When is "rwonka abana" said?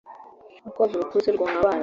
1.35-1.79